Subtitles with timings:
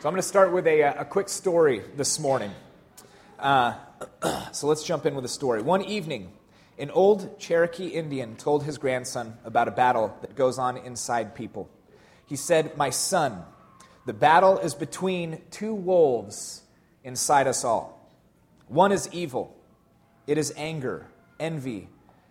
[0.00, 2.52] So I'm going to start with a, a quick story this morning.
[3.38, 3.74] Uh,
[4.50, 5.60] so let's jump in with a story.
[5.60, 6.32] One evening,
[6.78, 11.68] an old Cherokee Indian told his grandson about a battle that goes on inside people.
[12.24, 13.42] He said, My son,
[14.06, 16.62] the battle is between two wolves
[17.04, 18.10] inside us all.
[18.68, 19.54] One is evil,
[20.26, 21.08] it is anger,
[21.38, 21.90] envy,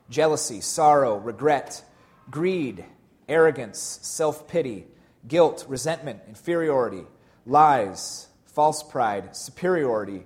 [0.10, 1.84] jealousy, sorrow, regret,
[2.32, 2.84] greed,
[3.28, 4.88] arrogance, self pity,
[5.28, 7.04] guilt, resentment, inferiority
[7.50, 10.24] lies, false pride, superiority,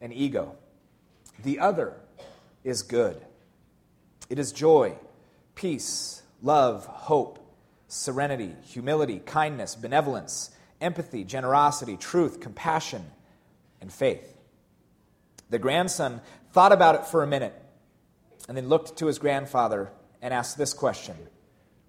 [0.00, 0.56] and ego.
[1.42, 1.94] The other
[2.64, 3.20] is good.
[4.28, 4.96] It is joy,
[5.54, 7.38] peace, love, hope,
[7.88, 10.50] serenity, humility, kindness, benevolence,
[10.80, 13.04] empathy, generosity, truth, compassion,
[13.80, 14.34] and faith.
[15.50, 16.20] The grandson
[16.52, 17.54] thought about it for a minute
[18.48, 19.92] and then looked to his grandfather
[20.22, 21.16] and asked this question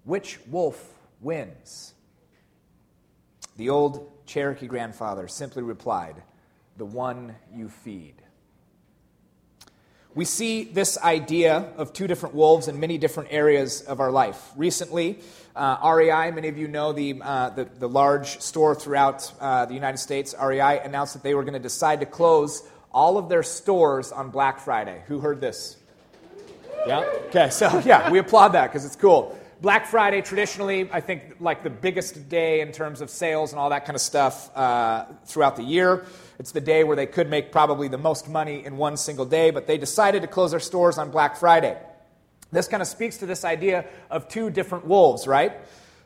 [0.04, 1.94] Which wolf wins?
[3.56, 6.22] The old Cherokee grandfather simply replied,
[6.76, 8.14] The one you feed.
[10.14, 14.50] We see this idea of two different wolves in many different areas of our life.
[14.56, 15.18] Recently,
[15.54, 19.74] uh, REI, many of you know the, uh, the, the, large store throughout uh, the
[19.74, 23.42] United States, REI announced that they were going to decide to close all of their
[23.42, 25.02] stores on Black Friday.
[25.06, 25.76] Who heard this?
[26.86, 27.00] Yeah?
[27.28, 29.37] Okay, so yeah, we applaud that because it's cool.
[29.60, 33.70] Black Friday, traditionally, I think, like the biggest day in terms of sales and all
[33.70, 36.06] that kind of stuff uh, throughout the year.
[36.38, 39.50] It's the day where they could make probably the most money in one single day,
[39.50, 41.76] but they decided to close their stores on Black Friday.
[42.52, 45.52] This kind of speaks to this idea of two different wolves, right?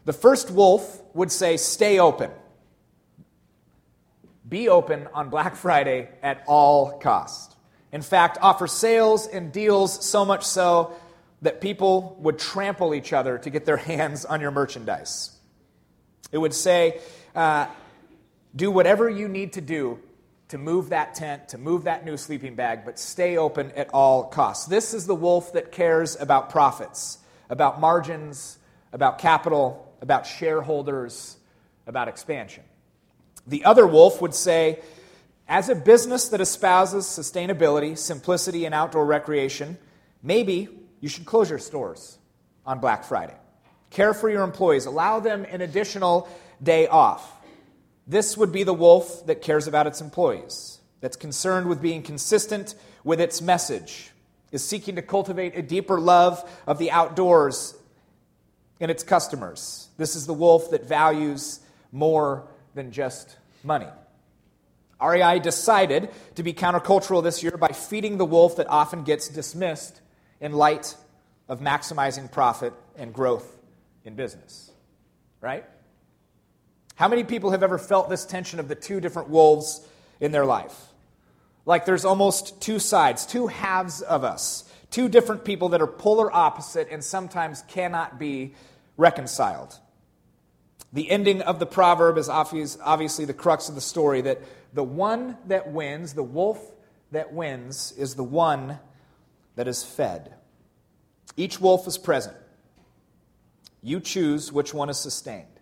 [0.06, 2.30] The first wolf would say, stay open.
[4.48, 7.54] Be open on Black Friday at all cost.
[7.92, 10.96] In fact, offer sales and deals so much so
[11.42, 15.36] that people would trample each other to get their hands on your merchandise.
[16.30, 17.00] It would say,
[17.34, 17.66] uh,
[18.56, 19.98] do whatever you need to do
[20.48, 24.24] to move that tent, to move that new sleeping bag, but stay open at all
[24.24, 24.66] costs.
[24.66, 28.58] This is the wolf that cares about profits, about margins,
[28.92, 31.38] about capital, about shareholders,
[31.86, 32.64] about expansion.
[33.46, 34.80] The other wolf would say,
[35.48, 39.78] as a business that espouses sustainability, simplicity, and outdoor recreation,
[40.22, 40.68] maybe
[41.02, 42.16] you should close your stores
[42.64, 43.36] on Black Friday.
[43.90, 46.26] Care for your employees, allow them an additional
[46.62, 47.30] day off.
[48.06, 52.74] This would be the wolf that cares about its employees, that's concerned with being consistent
[53.04, 54.10] with its message,
[54.52, 57.74] is seeking to cultivate a deeper love of the outdoors
[58.80, 59.88] in its customers.
[59.98, 61.60] This is the wolf that values
[61.90, 63.88] more than just money.
[65.04, 70.00] REI decided to be countercultural this year by feeding the wolf that often gets dismissed
[70.42, 70.94] in light
[71.48, 73.56] of maximizing profit and growth
[74.04, 74.70] in business.
[75.40, 75.64] Right?
[76.96, 79.86] How many people have ever felt this tension of the two different wolves
[80.20, 80.78] in their life?
[81.64, 86.30] Like there's almost two sides, two halves of us, two different people that are polar
[86.30, 88.54] opposite and sometimes cannot be
[88.96, 89.78] reconciled.
[90.92, 94.42] The ending of the proverb is obviously the crux of the story that
[94.74, 96.60] the one that wins, the wolf
[97.12, 98.78] that wins, is the one
[99.56, 100.34] that is fed.
[101.36, 102.36] Each wolf is present.
[103.82, 105.60] You choose which one is sustained,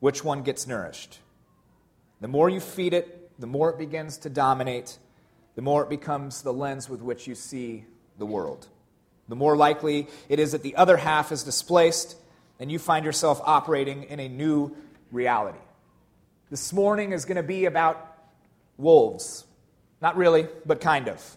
[0.00, 1.18] which one gets nourished.
[2.20, 4.98] The more you feed it, the more it begins to dominate,
[5.56, 7.84] the more it becomes the lens with which you see
[8.18, 8.68] the world.
[9.28, 12.16] The more likely it is that the other half is displaced
[12.60, 14.76] and you find yourself operating in a new
[15.10, 15.58] reality.
[16.50, 18.16] This morning is going to be about
[18.76, 19.44] wolves.
[20.00, 21.36] Not really, but kind of.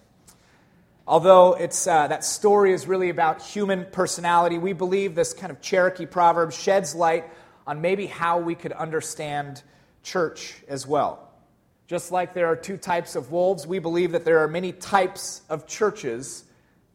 [1.08, 5.62] Although it's, uh, that story is really about human personality, we believe this kind of
[5.62, 7.26] Cherokee proverb sheds light
[7.68, 9.62] on maybe how we could understand
[10.02, 11.32] church as well.
[11.88, 15.44] Just like there are two types of wolves, we believe that there are many types
[15.48, 16.44] of churches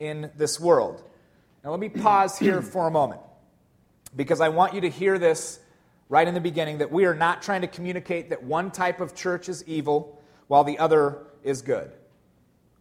[0.00, 1.04] in this world.
[1.62, 3.21] Now, let me pause here for a moment
[4.16, 5.60] because I want you to hear this
[6.09, 9.15] right in the beginning that we are not trying to communicate that one type of
[9.15, 11.92] church is evil while the other is good.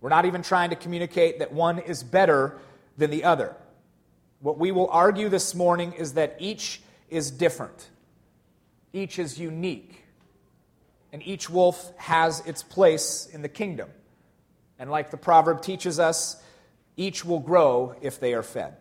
[0.02, 2.58] We're not even trying to communicate that one is better
[2.98, 3.56] than the other.
[4.40, 7.90] What we will argue this morning is that each is different,
[8.94, 10.06] each is unique,
[11.12, 13.90] and each wolf has its place in the kingdom.
[14.78, 16.42] And like the proverb teaches us,
[16.96, 18.76] each will grow if they are fed.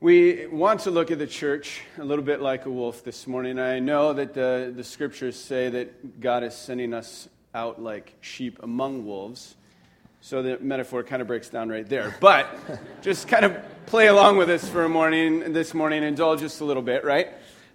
[0.00, 3.58] We want to look at the church a little bit like a wolf this morning.
[3.58, 8.58] I know that the, the scriptures say that God is sending us out like sheep
[8.62, 9.54] among wolves.
[10.20, 12.14] So the metaphor kind of breaks down right there.
[12.20, 12.48] But
[13.02, 13.56] just kind of
[13.86, 17.28] play along with us for a morning, this morning, indulge just a little bit, right?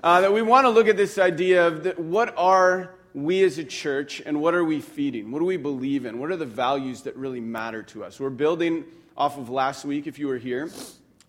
[0.03, 3.57] uh, that we want to look at this idea of the, what are we as
[3.57, 5.31] a church and what are we feeding?
[5.31, 6.19] What do we believe in?
[6.19, 8.19] What are the values that really matter to us?
[8.19, 8.85] We're building
[9.15, 10.69] off of last week, if you were here,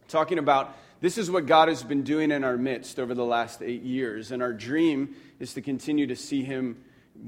[0.09, 3.63] talking about this is what God has been doing in our midst over the last
[3.63, 4.33] eight years.
[4.33, 6.83] And our dream is to continue to see Him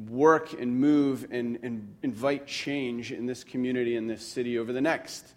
[0.08, 4.80] work and move and, and invite change in this community, in this city over the
[4.80, 5.34] next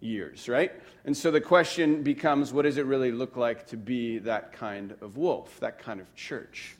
[0.00, 0.72] years, right?
[1.04, 4.94] And so the question becomes what does it really look like to be that kind
[5.00, 6.76] of wolf, that kind of church?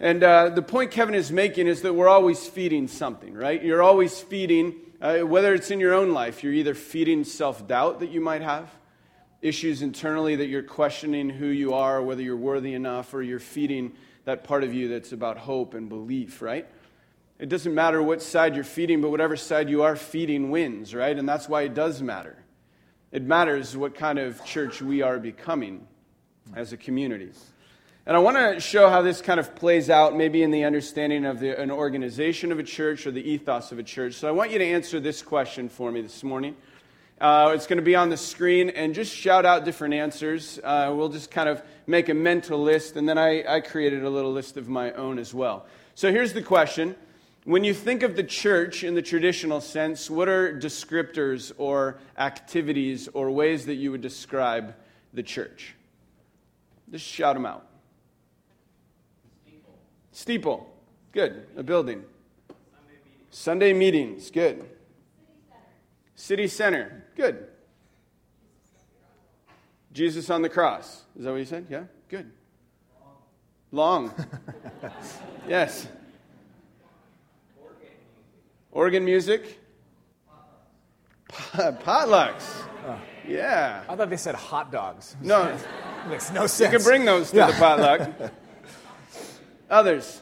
[0.00, 3.60] And uh, the point Kevin is making is that we're always feeding something, right?
[3.62, 8.00] You're always feeding, uh, whether it's in your own life, you're either feeding self doubt
[8.00, 8.70] that you might have,
[9.42, 13.92] issues internally that you're questioning who you are, whether you're worthy enough, or you're feeding
[14.28, 16.68] that part of you that's about hope and belief, right?
[17.38, 21.18] It doesn't matter what side you're feeding, but whatever side you are feeding wins, right?
[21.18, 22.36] And that's why it does matter.
[23.10, 25.88] It matters what kind of church we are becoming
[26.54, 27.30] as a community.
[28.04, 31.24] And I want to show how this kind of plays out, maybe in the understanding
[31.24, 34.12] of the, an organization of a church or the ethos of a church.
[34.16, 36.54] So I want you to answer this question for me this morning.
[37.20, 40.60] Uh, it's going to be on the screen, and just shout out different answers.
[40.62, 44.10] Uh, we'll just kind of make a mental list, and then I, I created a
[44.10, 45.66] little list of my own as well.
[45.96, 46.94] So here's the question
[47.44, 53.08] When you think of the church in the traditional sense, what are descriptors or activities
[53.12, 54.76] or ways that you would describe
[55.12, 55.74] the church?
[56.92, 57.66] Just shout them out.
[59.44, 59.74] Steeple.
[60.12, 60.76] Steeple.
[61.10, 61.46] Good.
[61.56, 62.04] A building.
[62.48, 63.26] Sunday meetings.
[63.30, 64.30] Sunday meetings.
[64.30, 64.77] Good.
[66.18, 67.04] City center.
[67.14, 67.46] Good.
[69.92, 71.04] Jesus on the cross.
[71.16, 71.66] Is that what you said?
[71.70, 71.84] Yeah?
[72.08, 72.32] Good.
[73.70, 74.12] Long.
[75.48, 75.86] yes.
[78.72, 79.60] Organ music.
[81.30, 82.64] Potlucks.
[82.84, 82.98] Oh.
[83.26, 83.84] Yeah.
[83.88, 85.14] I thought they said hot dogs.
[85.22, 85.56] No.
[86.08, 86.72] makes no sense.
[86.72, 87.46] You can bring those to yeah.
[87.46, 88.10] the potluck.
[89.70, 90.20] Others.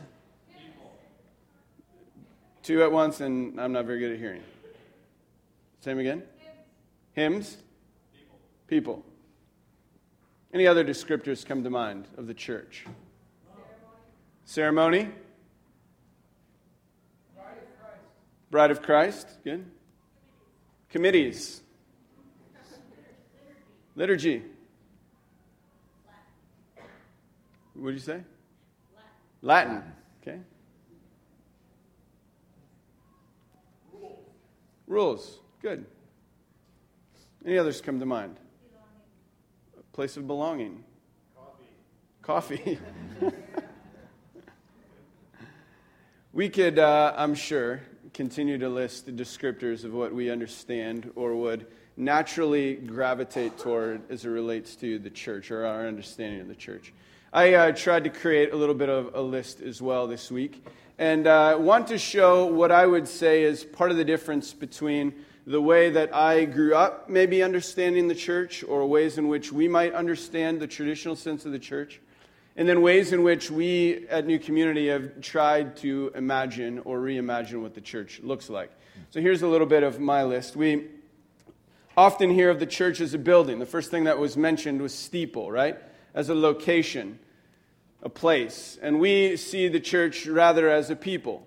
[2.63, 4.43] Two at once, and I'm not very good at hearing.
[5.87, 6.25] Same again?
[7.13, 7.59] Hymns?
[8.13, 8.39] People.
[8.67, 9.05] People.
[10.53, 12.85] Any other descriptors come to mind of the church?
[14.45, 15.03] Ceremony?
[15.05, 15.09] Ceremony?
[17.37, 18.01] Bride of Christ.
[18.51, 19.29] Bride of Christ.
[19.45, 19.65] Good.
[20.91, 21.61] Committees.
[23.95, 24.43] Liturgy.
[27.75, 28.21] What did you say?
[29.41, 29.75] Latin.
[29.75, 29.83] Latin.
[30.21, 30.39] Okay.
[33.93, 34.19] Rules.
[34.89, 35.39] Rules.
[35.67, 35.85] Good.
[37.45, 38.37] Any others come to mind?
[39.77, 40.85] A place of belonging.
[42.23, 42.63] Coffee.
[42.63, 42.79] Coffee.
[46.33, 47.83] we could, uh, I'm sure,
[48.15, 51.67] continue to list the descriptors of what we understand or would
[51.97, 56.95] naturally gravitate toward as it relates to the church or our understanding of the church.
[57.33, 60.65] I uh, tried to create a little bit of a list as well this week
[60.99, 65.13] and uh, want to show what I would say is part of the difference between
[65.47, 69.69] the way that I grew up, maybe understanding the church, or ways in which we
[69.69, 72.01] might understand the traditional sense of the church,
[72.57, 77.63] and then ways in which we at New Community have tried to imagine or reimagine
[77.63, 78.73] what the church looks like.
[79.11, 80.57] So here's a little bit of my list.
[80.57, 80.87] We
[81.97, 83.61] often hear of the church as a building.
[83.61, 85.79] The first thing that was mentioned was steeple, right?
[86.13, 87.21] As a location,
[88.03, 88.79] a place.
[88.83, 91.47] And we see the church rather as a people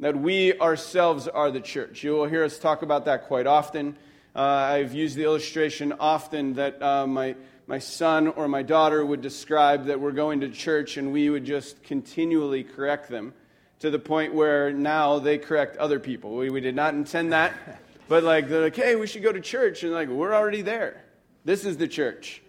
[0.00, 2.02] that we ourselves are the church.
[2.02, 3.96] You will hear us talk about that quite often.
[4.34, 9.20] Uh, I've used the illustration often that uh, my, my son or my daughter would
[9.20, 13.34] describe that we're going to church and we would just continually correct them
[13.80, 16.34] to the point where now they correct other people.
[16.34, 17.52] We, we did not intend that,
[18.08, 19.82] but like they're like, hey, we should go to church.
[19.82, 21.04] And like, we're already there.
[21.44, 22.42] This is the church.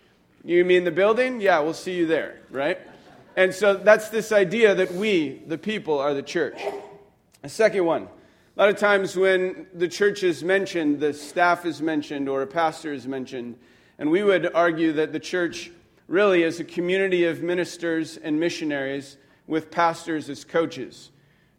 [0.45, 1.41] You mean the building?
[1.41, 2.79] Yeah, we'll see you there, right?
[3.35, 6.59] And so that's this idea that we, the people, are the church.
[7.43, 8.03] A second one.
[8.03, 12.47] A lot of times when the church is mentioned, the staff is mentioned, or a
[12.47, 13.57] pastor is mentioned,
[13.97, 15.71] and we would argue that the church
[16.07, 19.17] really is a community of ministers and missionaries
[19.47, 21.09] with pastors as coaches.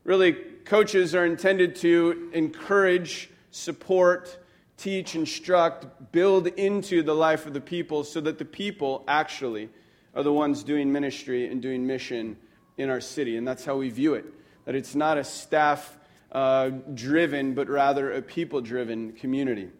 [0.04, 0.34] Really,
[0.64, 4.38] coaches are intended to encourage, support,
[4.76, 9.68] teach, instruct, build into the life of the people so that the people actually
[10.14, 12.36] are the ones doing ministry and doing mission
[12.78, 13.36] in our city.
[13.36, 14.26] And that's how we view it
[14.64, 15.98] that it's not a staff
[16.32, 19.70] uh, driven, but rather a people driven community.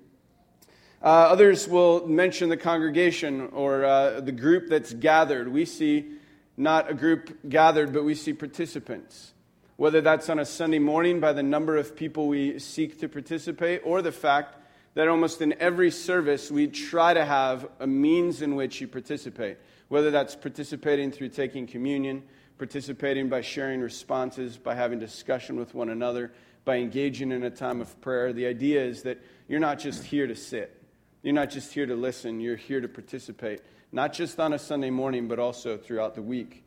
[1.03, 5.49] Uh, others will mention the congregation or uh, the group that's gathered.
[5.49, 6.13] We see
[6.57, 9.33] not a group gathered, but we see participants.
[9.77, 13.81] Whether that's on a Sunday morning by the number of people we seek to participate,
[13.85, 14.57] or the fact
[14.95, 19.57] that almost in every service we try to have a means in which you participate,
[19.89, 22.23] whether that's participating through taking communion,
[22.63, 26.31] participating by sharing responses, by having discussion with one another,
[26.65, 28.33] by engaging in a time of prayer.
[28.33, 30.81] The idea is that you're not just here to sit,
[31.25, 34.91] you're not just here to listen, you're here to participate, not just on a Sunday
[34.91, 36.63] morning, but also throughout the week.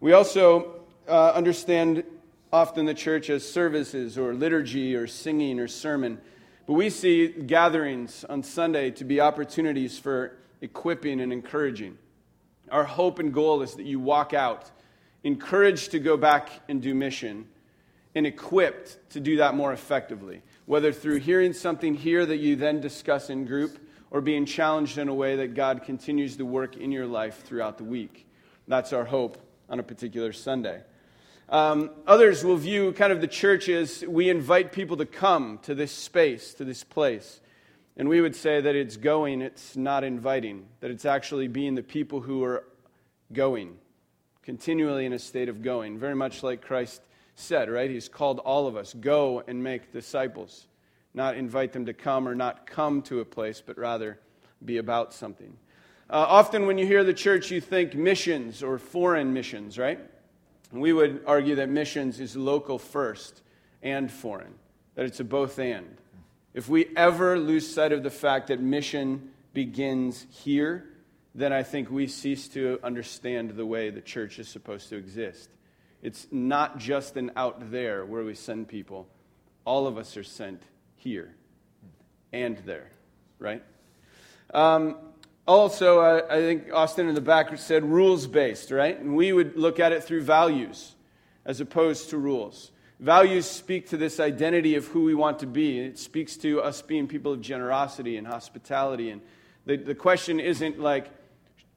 [0.00, 2.02] We also uh, understand
[2.52, 6.20] often the church as services or liturgy or singing or sermon.
[6.66, 11.96] But we see gatherings on Sunday to be opportunities for equipping and encouraging.
[12.72, 14.72] Our hope and goal is that you walk out
[15.24, 17.46] encouraged to go back and do mission
[18.14, 22.80] and equipped to do that more effectively, whether through hearing something here that you then
[22.80, 23.78] discuss in group
[24.10, 27.78] or being challenged in a way that God continues to work in your life throughout
[27.78, 28.26] the week.
[28.66, 30.82] That's our hope on a particular Sunday.
[31.50, 35.74] Um, others will view kind of the church as we invite people to come to
[35.74, 37.40] this space, to this place.
[37.96, 41.82] And we would say that it's going, it's not inviting, that it's actually being the
[41.82, 42.64] people who are
[43.32, 43.78] going,
[44.48, 47.02] continually in a state of going, very much like Christ
[47.34, 47.90] said, right?
[47.90, 50.68] He's called all of us go and make disciples,
[51.12, 54.18] not invite them to come or not come to a place, but rather
[54.64, 55.54] be about something.
[56.08, 60.00] Uh, often, when you hear the church, you think missions or foreign missions, right?
[60.72, 63.42] We would argue that missions is local first
[63.82, 64.54] and foreign,
[64.94, 65.98] that it's a both and.
[66.54, 70.86] If we ever lose sight of the fact that mission begins here,
[71.38, 75.50] then I think we cease to understand the way the church is supposed to exist.
[76.02, 79.08] It's not just an out there where we send people.
[79.64, 80.62] All of us are sent
[80.96, 81.34] here
[82.32, 82.90] and there,
[83.38, 83.62] right?
[84.52, 84.96] Um,
[85.46, 88.98] also, uh, I think Austin in the back said rules based, right?
[88.98, 90.94] And we would look at it through values
[91.44, 92.72] as opposed to rules.
[93.00, 95.78] Values speak to this identity of who we want to be.
[95.78, 99.10] It speaks to us being people of generosity and hospitality.
[99.10, 99.20] And
[99.66, 101.10] the, the question isn't like,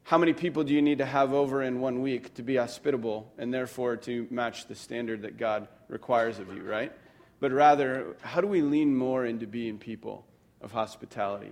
[0.04, 3.32] how many people do you need to have over in one week to be hospitable
[3.38, 6.92] and therefore to match the standard that God requires of you, right?
[7.40, 10.26] But rather, how do we lean more into being people
[10.62, 11.52] of hospitality?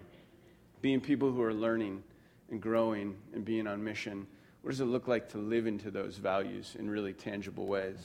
[0.82, 2.03] Being people who are learning
[2.51, 4.27] and growing and being on mission?
[4.62, 7.98] What does it look like to live into those values in really tangible ways?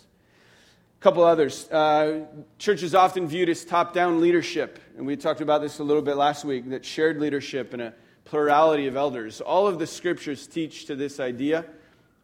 [1.00, 1.68] A couple others.
[1.70, 2.26] Uh,
[2.58, 6.02] church is often viewed as top down leadership, and we talked about this a little
[6.02, 9.40] bit last week that shared leadership and a plurality of elders.
[9.40, 11.64] All of the scriptures teach to this idea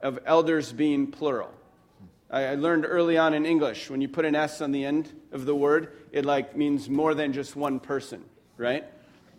[0.01, 1.53] of elders being plural.
[2.31, 5.47] I, learned early on in English when you put an S on the end of
[5.47, 8.25] the word, it like means more than just one person,
[8.57, 8.85] right?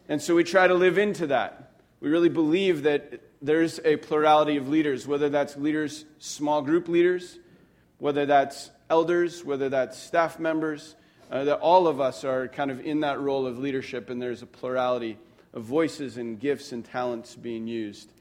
[0.10, 1.72] And so we try to live into that.
[2.01, 7.39] We really believe that there's a plurality of leaders, whether that's leaders, small group leaders,
[7.98, 10.96] whether that's elders, whether that's staff members,
[11.32, 14.41] uh, that all of us are kind of in that role of leadership, and there's
[14.41, 15.18] a plurality
[15.53, 18.12] of voices and gifts and talents being used.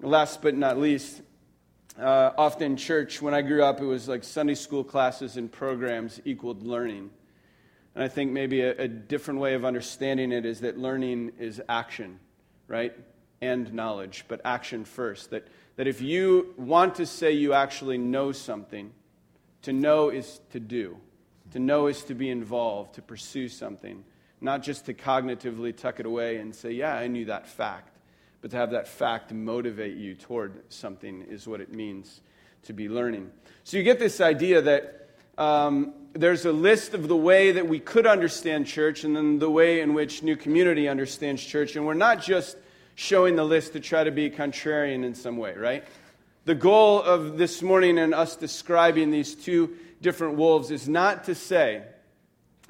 [0.00, 1.22] Last but not least,
[1.98, 6.20] uh, often church, when I grew up, it was like Sunday school classes and programs
[6.24, 7.10] equaled learning.
[7.94, 11.62] And I think maybe a, a different way of understanding it is that learning is
[11.68, 12.18] action,
[12.66, 12.94] right?
[13.44, 15.30] and knowledge, but action first.
[15.30, 18.92] That, that if you want to say you actually know something,
[19.62, 20.96] to know is to do.
[21.52, 24.04] To know is to be involved, to pursue something,
[24.44, 27.96] not just to cognitively tuck it away and say, Yeah, I knew that fact.
[28.42, 32.20] But to have that fact motivate you toward something is what it means
[32.64, 33.30] to be learning.
[33.64, 35.08] So you get this idea that
[35.38, 39.48] um, there's a list of the way that we could understand church and then the
[39.48, 41.74] way in which New Community understands church.
[41.74, 42.58] And we're not just
[42.96, 45.84] showing the list to try to be contrarian in some way, right?
[46.44, 51.34] The goal of this morning and us describing these two different wolves is not to
[51.34, 51.82] say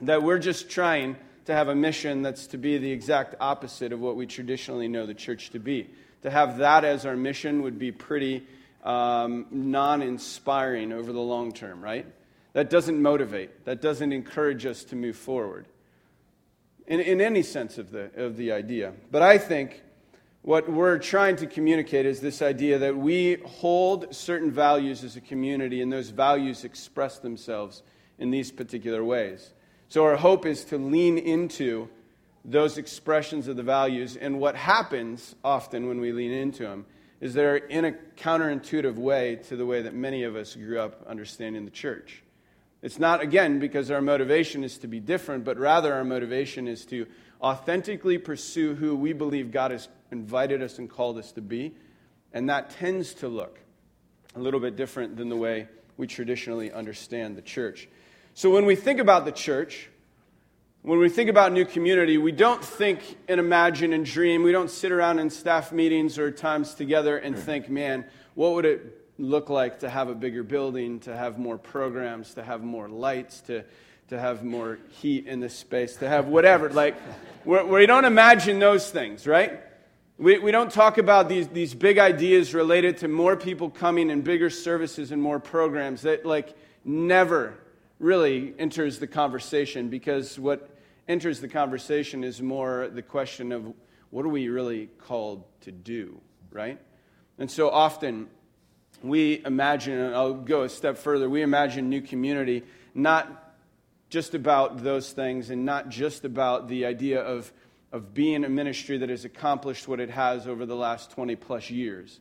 [0.02, 1.16] that we're just trying
[1.46, 5.06] to have a mission that's to be the exact opposite of what we traditionally know
[5.06, 5.90] the church to be.
[6.22, 8.46] To have that as our mission would be pretty
[8.82, 12.06] um, non inspiring over the long term, right?
[12.54, 15.66] That doesn't motivate, that doesn't encourage us to move forward
[16.86, 18.92] in, in any sense of the, of the idea.
[19.10, 19.82] But I think
[20.42, 25.20] what we're trying to communicate is this idea that we hold certain values as a
[25.20, 27.82] community, and those values express themselves
[28.18, 29.52] in these particular ways.
[29.88, 31.88] So, our hope is to lean into
[32.44, 34.16] those expressions of the values.
[34.16, 36.84] And what happens often when we lean into them
[37.20, 41.06] is they're in a counterintuitive way to the way that many of us grew up
[41.06, 42.22] understanding the church.
[42.82, 46.84] It's not, again, because our motivation is to be different, but rather our motivation is
[46.86, 47.06] to
[47.40, 51.74] authentically pursue who we believe God has invited us and called us to be.
[52.34, 53.58] And that tends to look
[54.36, 57.88] a little bit different than the way we traditionally understand the church.
[58.34, 59.88] So when we think about the church,
[60.82, 64.42] When we think about new community, we don't think and imagine and dream.
[64.42, 67.40] We don't sit around in staff meetings or times together and hmm.
[67.40, 71.56] think, man, what would it look like to have a bigger building, to have more
[71.56, 73.64] programs, to have more lights, to,
[74.08, 76.68] to have more heat in this space, to have whatever.
[76.74, 76.96] Like,
[77.46, 79.60] we don't imagine those things, right?
[80.18, 84.22] We, we don't talk about these, these big ideas related to more people coming and
[84.22, 87.54] bigger services and more programs that, like, never
[88.04, 90.68] really enters the conversation because what
[91.08, 93.72] enters the conversation is more the question of
[94.10, 96.20] what are we really called to do,
[96.50, 96.78] right?
[97.38, 98.28] And so often
[99.02, 102.62] we imagine, and I'll go a step further, we imagine new community
[102.94, 103.54] not
[104.10, 107.50] just about those things and not just about the idea of,
[107.90, 111.70] of being a ministry that has accomplished what it has over the last 20 plus
[111.70, 112.20] years.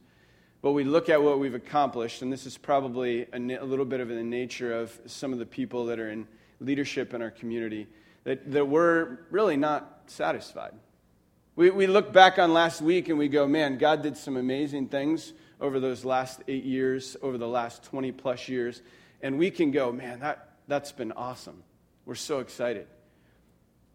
[0.63, 4.00] But we look at what we've accomplished, and this is probably a, a little bit
[4.00, 6.25] of the nature of some of the people that are in
[6.62, 7.86] leadership in our community
[8.24, 10.72] that, that we're really not satisfied.
[11.58, 14.88] We, we look back on last week and we go, man, God did some amazing
[14.88, 18.82] things over those last eight years, over the last 20 plus years.
[19.22, 21.62] And we can go, man, that, that's been awesome.
[22.05, 22.88] We're so excited.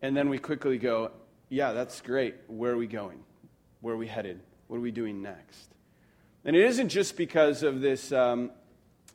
[0.03, 1.13] And then we quickly go,
[1.49, 2.35] yeah, that's great.
[2.47, 3.21] Where are we going?
[3.81, 4.41] Where are we headed?
[4.67, 5.78] What are we doing next?
[6.49, 8.53] And it isn't just because of this um,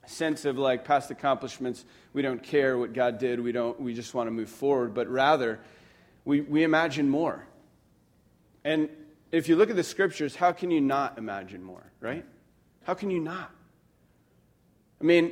[0.05, 1.83] sense of like past accomplishments.
[2.13, 3.39] We don't care what God did.
[3.39, 4.93] We, don't, we just want to move forward.
[4.93, 5.59] But rather,
[6.25, 7.43] we, we imagine more.
[8.63, 8.87] And
[9.31, 12.23] if you look at the scriptures, how can you not imagine more, right?
[12.83, 13.49] How can you not?
[15.01, 15.31] I mean,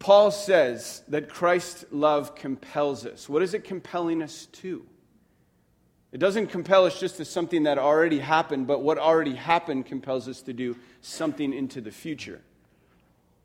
[0.00, 3.28] Paul says that Christ's love compels us.
[3.28, 4.84] What is it compelling us to?
[6.12, 10.28] It doesn't compel us just to something that already happened, but what already happened compels
[10.28, 12.40] us to do something into the future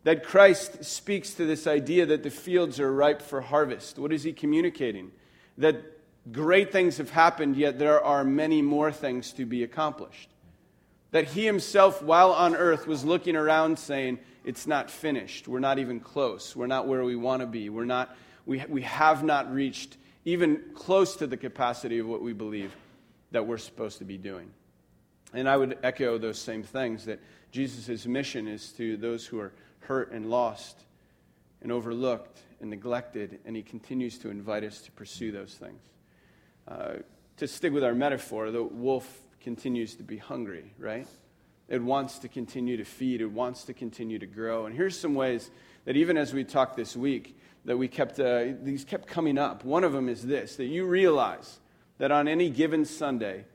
[0.05, 3.97] that Christ speaks to this idea that the fields are ripe for harvest.
[3.97, 5.11] What is he communicating?
[5.57, 5.83] That
[6.31, 10.29] great things have happened, yet there are many more things to be accomplished.
[11.09, 15.47] That he himself, while on earth, was looking around saying, It's not finished.
[15.47, 16.55] We're not even close.
[16.55, 17.69] We're not where we want to be.
[17.69, 22.33] We're not, we, we have not reached even close to the capacity of what we
[22.33, 22.75] believe
[23.31, 24.49] that we're supposed to be doing.
[25.33, 27.19] And I would echo those same things that
[27.51, 30.77] Jesus' mission is to those who are hurt and lost
[31.61, 35.81] and overlooked and neglected, and he continues to invite us to pursue those things.
[36.67, 36.93] Uh,
[37.37, 41.07] to stick with our metaphor, the wolf continues to be hungry, right?
[41.67, 44.65] It wants to continue to feed, it wants to continue to grow.
[44.65, 45.51] And here's some ways
[45.85, 49.65] that even as we talk this week, that we kept, uh, these kept coming up.
[49.65, 51.59] One of them is this that you realize
[51.97, 53.45] that on any given Sunday,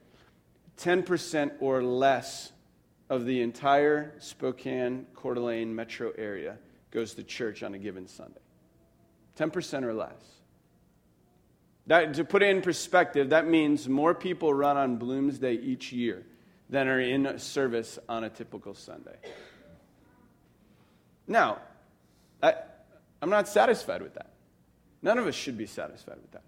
[0.79, 2.53] 10% or less
[3.09, 6.59] of the entire Spokane, Coeur d'Alene metro area
[6.91, 8.41] goes to church on a given Sunday.
[9.39, 10.41] 10% or less.
[11.87, 16.25] That, to put it in perspective, that means more people run on Bloomsday each year
[16.69, 19.17] than are in service on a typical Sunday.
[21.27, 21.59] Now,
[23.23, 24.31] I'm not satisfied with that.
[25.03, 26.43] None of us should be satisfied with that.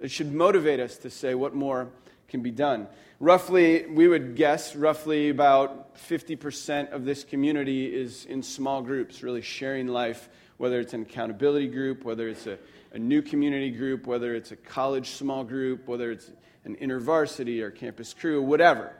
[0.00, 1.88] It should motivate us to say, what more
[2.28, 2.88] can be done.
[3.20, 9.42] Roughly, we would guess, roughly about 50% of this community is in small groups, really
[9.42, 12.58] sharing life, whether it's an accountability group, whether it's a,
[12.92, 16.32] a new community group, whether it's a college small group, whether it's
[16.64, 18.94] an intervarsity or campus crew, whatever.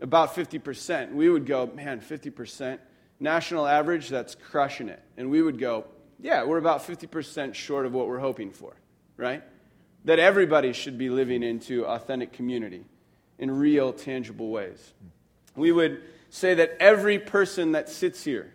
[0.00, 1.12] About 50%.
[1.12, 2.78] We would go, man, 50%.
[3.18, 5.02] National average, that's crushing it.
[5.16, 5.86] And we would go,
[6.20, 8.74] yeah, we're about 50% short of what we're hoping for,
[9.16, 9.42] right?
[10.06, 12.84] that everybody should be living into authentic community
[13.38, 14.94] in real, tangible ways.
[15.56, 16.00] We would
[16.30, 18.52] say that every person that sits here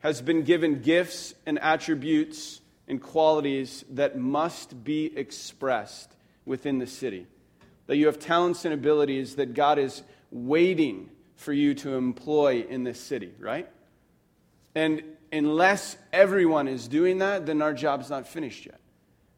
[0.00, 7.26] has been given gifts and attributes and qualities that must be expressed within the city.
[7.86, 12.84] That you have talents and abilities that God is waiting for you to employ in
[12.84, 13.68] this city, right?
[14.74, 15.02] And
[15.36, 18.80] unless everyone is doing that, then our job's not finished yet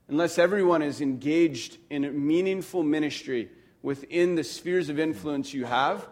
[0.08, 3.50] unless everyone is engaged in a meaningful ministry
[3.82, 6.06] within the spheres of influence you have,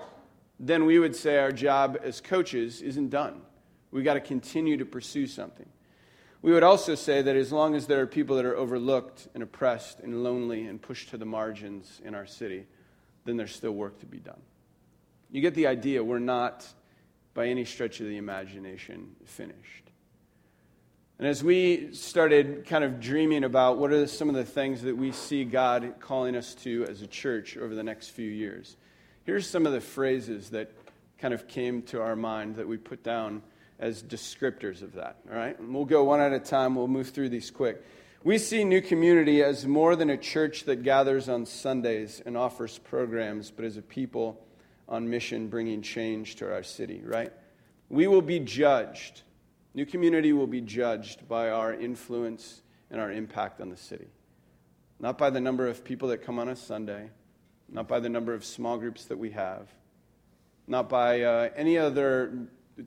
[0.61, 3.41] then we would say our job as coaches isn't done.
[3.91, 5.69] We've got to continue to pursue something.
[6.43, 9.43] We would also say that as long as there are people that are overlooked and
[9.43, 12.67] oppressed and lonely and pushed to the margins in our city,
[13.25, 14.41] then there's still work to be done.
[15.31, 16.05] You get the idea.
[16.05, 16.67] We're not,
[17.37, 19.91] by any stretch of the imagination, finished.
[21.19, 24.97] And as we started kind of dreaming about what are some of the things that
[24.97, 28.77] we see God calling us to as a church over the next few years,
[29.25, 30.73] here's some of the phrases that
[31.19, 33.43] kind of came to our mind that we put down
[33.79, 35.17] as descriptors of that.
[35.31, 35.59] All right?
[35.59, 37.85] And we'll go one at a time, we'll move through these quick.
[38.25, 42.79] We see New Community as more than a church that gathers on Sundays and offers
[42.79, 44.43] programs, but as a people
[44.89, 47.33] on mission bringing change to our city, right?
[47.89, 49.23] We will be judged.
[49.75, 54.09] New Community will be judged by our influence and our impact on the city.
[54.99, 57.11] Not by the number of people that come on a Sunday,
[57.69, 59.69] not by the number of small groups that we have,
[60.67, 62.47] not by uh, any other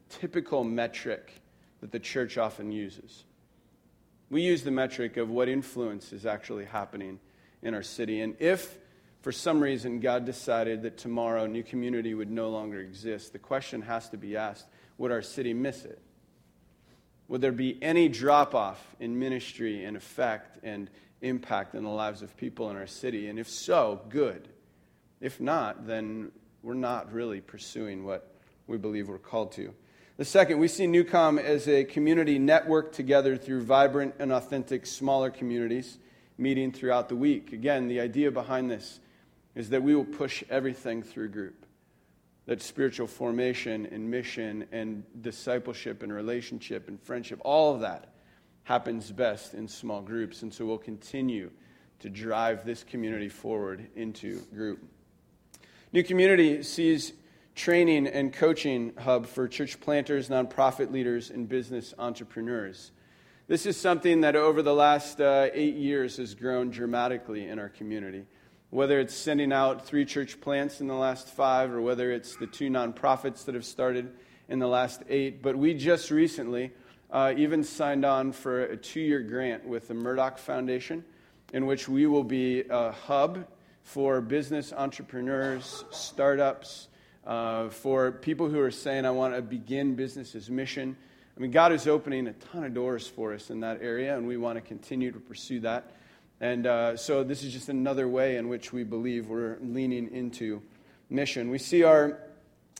[0.10, 1.34] typical metric
[1.82, 3.26] that the church often uses.
[4.30, 7.20] We use the metric of what influence is actually happening
[7.62, 8.22] in our city.
[8.22, 8.78] And if
[9.22, 13.82] for some reason God decided that tomorrow New Community would no longer exist, the question
[13.82, 14.66] has to be asked
[14.98, 16.02] would our city miss it?
[17.30, 20.90] Would there be any drop off in ministry and effect and
[21.22, 23.28] impact in the lives of people in our city?
[23.30, 24.50] And if so, good.
[25.22, 26.32] If not, then
[26.64, 28.34] we're not really pursuing what
[28.68, 29.74] we believe we're called to.
[30.18, 35.30] The second, we see Newcom as a community networked together through vibrant and authentic smaller
[35.30, 35.98] communities
[36.38, 37.54] meeting throughout the week.
[37.54, 39.00] Again, the idea behind this
[39.60, 41.66] is that we will push everything through group.
[42.46, 48.14] That spiritual formation and mission and discipleship and relationship and friendship, all of that
[48.64, 50.44] happens best in small groups.
[50.44, 51.52] And so we'll continue
[52.00, 54.82] to drive this community forward into group.
[55.92, 57.12] New Community sees
[57.54, 62.92] training and coaching hub for church planters, nonprofit leaders, and business entrepreneurs.
[63.50, 67.68] This is something that over the last uh, eight years has grown dramatically in our
[67.68, 68.26] community.
[68.72, 72.48] Whether it's sending out three church plants in the last five, or whether it's the
[72.48, 74.12] two nonprofits that have started
[74.48, 75.42] in the last eight.
[75.42, 76.72] But we just recently
[77.12, 81.04] uh, even signed on for a two year grant with the Murdock Foundation,
[81.54, 83.48] in which we will be a hub
[83.84, 86.90] for business entrepreneurs, startups,
[87.26, 90.96] uh, for people who are saying, I want to begin business as mission.
[91.36, 94.28] I mean, God is opening a ton of doors for us in that area, and
[94.28, 95.92] we want to continue to pursue that.
[96.42, 100.62] And uh, so, this is just another way in which we believe we're leaning into
[101.10, 101.50] mission.
[101.50, 102.20] We see our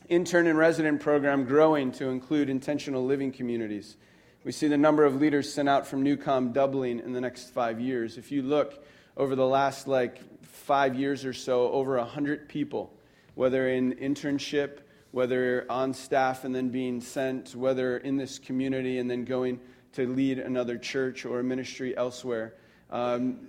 [0.08, 3.96] intern and resident program growing to include intentional living communities.
[4.44, 7.80] We see the number of leaders sent out from Newcom doubling in the next five
[7.80, 8.16] years.
[8.16, 8.82] If you look
[9.16, 12.94] over the last like five years or so, over 100 people
[13.40, 14.80] whether in internship,
[15.12, 19.58] whether on staff and then being sent, whether in this community and then going
[19.92, 22.54] to lead another church or a ministry elsewhere.
[22.90, 23.48] Um,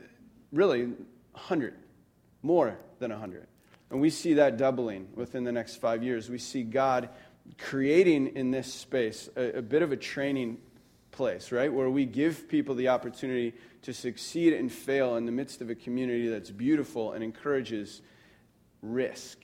[0.51, 1.73] really, 100,
[2.41, 3.47] more than 100.
[3.89, 6.29] And we see that doubling within the next five years.
[6.29, 7.09] We see God
[7.57, 10.59] creating in this space a, a bit of a training
[11.11, 11.71] place, right?
[11.71, 15.75] Where we give people the opportunity to succeed and fail in the midst of a
[15.75, 18.01] community that's beautiful and encourages
[18.81, 19.37] risk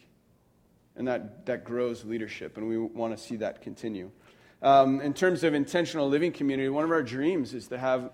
[0.98, 4.10] and that, that grows leadership, and we want to see that continue.
[4.62, 8.10] Um, in terms of intentional living community, one of our dreams is to have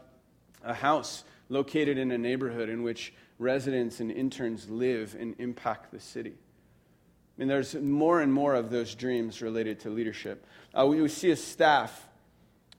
[0.63, 5.99] a house located in a neighborhood in which residents and interns live and impact the
[5.99, 6.33] city.
[6.33, 10.45] I mean, there's more and more of those dreams related to leadership.
[10.73, 12.07] Uh, we, we, see a staff,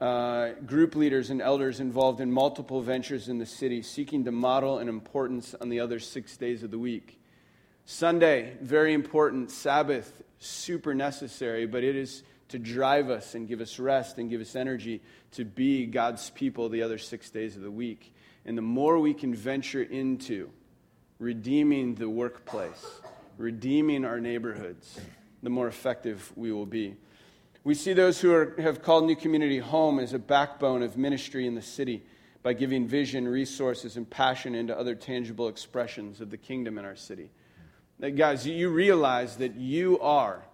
[0.00, 4.78] uh, group leaders, and elders involved in multiple ventures in the city, seeking to model
[4.78, 7.20] an importance on the other six days of the week.
[7.84, 9.50] Sunday, very important.
[9.50, 14.40] Sabbath, super necessary, but it is to drive us and give us rest and give
[14.40, 18.13] us energy to be God's people the other six days of the week.
[18.46, 20.50] And the more we can venture into
[21.18, 23.00] redeeming the workplace,
[23.38, 25.00] redeeming our neighborhoods,
[25.42, 26.96] the more effective we will be.
[27.64, 31.46] We see those who are, have called New Community home as a backbone of ministry
[31.46, 32.02] in the city
[32.42, 36.96] by giving vision, resources, and passion into other tangible expressions of the kingdom in our
[36.96, 37.30] city.
[38.16, 40.44] Guys, you realize that you are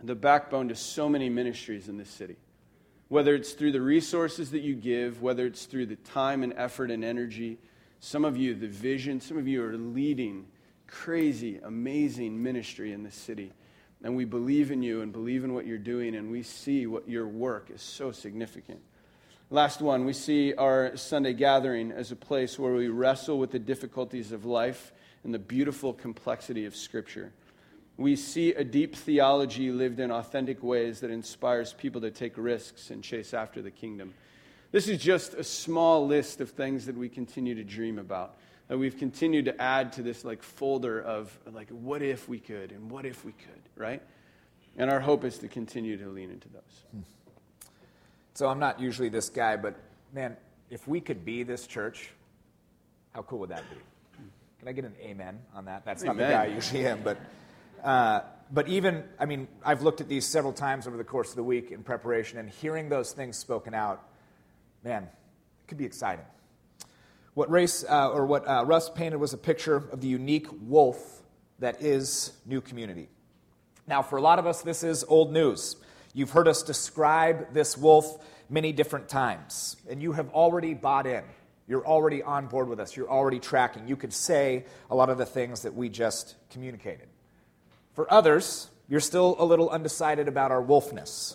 [0.00, 2.36] the backbone to so many ministries in this city.
[3.08, 6.90] Whether it's through the resources that you give, whether it's through the time and effort
[6.90, 7.58] and energy,
[8.00, 10.46] some of you, the vision, some of you are leading
[10.86, 13.52] crazy, amazing ministry in this city.
[14.02, 17.08] And we believe in you and believe in what you're doing, and we see what
[17.08, 18.80] your work is so significant.
[19.50, 23.58] Last one, we see our Sunday gathering as a place where we wrestle with the
[23.58, 24.92] difficulties of life
[25.24, 27.32] and the beautiful complexity of Scripture.
[27.98, 32.90] We see a deep theology lived in authentic ways that inspires people to take risks
[32.90, 34.14] and chase after the kingdom.
[34.70, 38.36] This is just a small list of things that we continue to dream about.
[38.68, 42.70] That we've continued to add to this like folder of like what if we could
[42.70, 44.00] and what if we could, right?
[44.76, 46.84] And our hope is to continue to lean into those.
[46.92, 47.00] Hmm.
[48.34, 49.74] So I'm not usually this guy, but
[50.12, 50.36] man,
[50.70, 52.10] if we could be this church,
[53.12, 53.76] how cool would that be?
[54.60, 55.84] Can I get an amen on that?
[55.84, 56.16] That's amen.
[56.16, 57.18] not the guy I usually am, but.
[57.82, 61.36] Uh, but even, I mean, I've looked at these several times over the course of
[61.36, 64.02] the week in preparation, and hearing those things spoken out,
[64.82, 66.24] man, it could be exciting.
[67.34, 71.22] What Race uh, or what uh, Russ painted was a picture of the unique wolf
[71.58, 73.08] that is New Community.
[73.86, 75.76] Now, for a lot of us, this is old news.
[76.14, 81.22] You've heard us describe this wolf many different times, and you have already bought in.
[81.66, 82.96] You're already on board with us.
[82.96, 83.86] You're already tracking.
[83.86, 87.08] You could say a lot of the things that we just communicated.
[87.98, 91.34] For others, you're still a little undecided about our wolfness.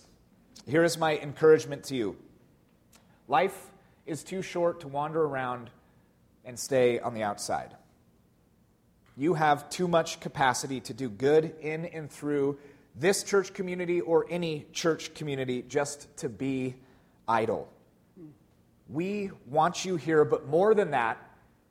[0.65, 2.15] Here is my encouragement to you
[3.27, 3.69] life
[4.05, 5.71] is too short to wander around
[6.45, 7.75] and stay on the outside.
[9.17, 12.57] You have too much capacity to do good in and through
[12.95, 16.75] this church community or any church community just to be
[17.27, 17.67] idle.
[18.87, 21.17] We want you here, but more than that,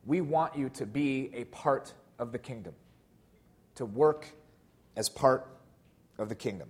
[0.05, 2.75] we want you to be a part of the kingdom,
[3.77, 4.27] to work
[4.97, 5.47] as part
[6.19, 6.69] of the kingdom.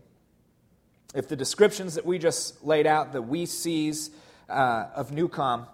[1.14, 4.10] If the descriptions that we just laid out, the we sees
[4.48, 5.66] uh, of Newcom,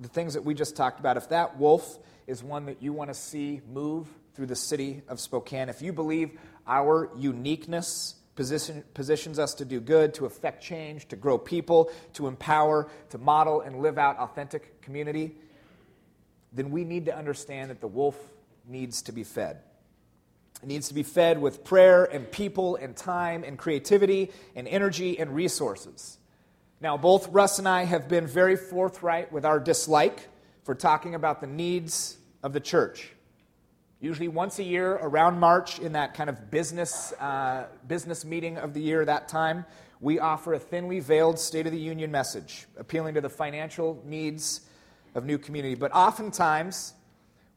[0.00, 3.10] the things that we just talked about, if that wolf is one that you want
[3.10, 9.38] to see move through the city of Spokane, if you believe our uniqueness position, positions
[9.38, 13.80] us to do good, to affect change, to grow people, to empower, to model and
[13.80, 15.34] live out authentic community,
[16.52, 18.18] then we need to understand that the wolf
[18.66, 19.58] needs to be fed.
[20.60, 25.18] It needs to be fed with prayer and people and time and creativity and energy
[25.18, 26.18] and resources.
[26.80, 30.28] Now, both Russ and I have been very forthright with our dislike
[30.64, 33.12] for talking about the needs of the church.
[34.00, 38.74] Usually, once a year around March, in that kind of business, uh, business meeting of
[38.74, 39.64] the year, that time,
[40.00, 44.62] we offer a thinly veiled State of the Union message, appealing to the financial needs
[45.14, 45.76] of new community.
[45.76, 46.94] But oftentimes,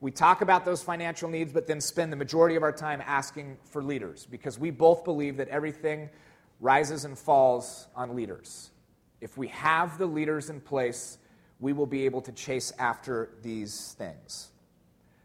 [0.05, 3.57] we talk about those financial needs, but then spend the majority of our time asking
[3.71, 6.11] for leaders because we both believe that everything
[6.59, 8.69] rises and falls on leaders.
[9.19, 11.17] If we have the leaders in place,
[11.59, 14.49] we will be able to chase after these things.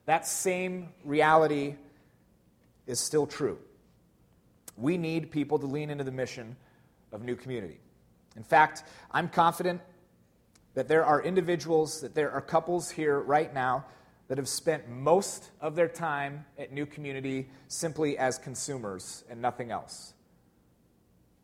[0.07, 1.75] That same reality
[2.87, 3.59] is still true.
[4.79, 6.57] We need people to lean into the mission
[7.13, 7.81] of New Community.
[8.35, 9.83] In fact, I'm confident
[10.73, 13.85] that there are individuals, that there are couples here right now
[14.31, 19.73] that have spent most of their time at New Community simply as consumers and nothing
[19.73, 20.15] else.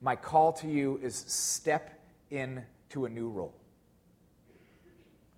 [0.00, 3.56] My call to you is step into a new role.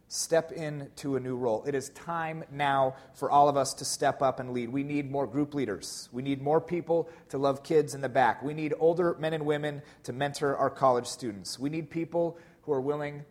[0.08, 1.64] Step into a new role.
[1.66, 4.68] It is time now for all of us to step up and lead.
[4.68, 6.10] We need more group leaders.
[6.12, 8.42] We need more people to love kids in the back.
[8.42, 11.58] We need older men and women to mentor our college students.
[11.58, 13.24] We need people who are willing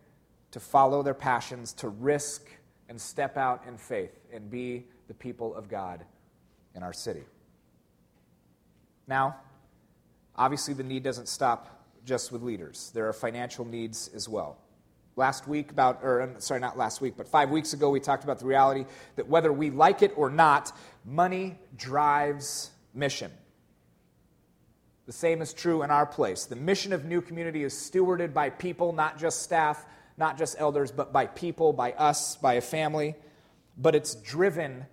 [0.50, 2.48] to follow their passions, to risk
[2.88, 6.04] and step out in faith and be the people of God
[6.74, 7.22] in our city.
[9.06, 9.36] Now,
[10.36, 12.90] obviously, the need doesn't stop just with leaders.
[12.94, 14.58] There are financial needs as well.
[15.16, 18.24] Last week, about, or um, sorry, not last week, but five weeks ago, we talked
[18.24, 18.84] about the reality
[19.16, 20.72] that whether we like it or not,
[21.04, 23.32] money drives mission.
[25.06, 26.44] The same is true in our place.
[26.44, 29.86] The mission of New Community is stewarded by people, not just staff,
[30.18, 33.14] not just elders, but by people, by us, by a family.
[33.76, 34.86] But it's driven